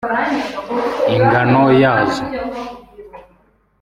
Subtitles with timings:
[1.15, 2.23] Ingano yazo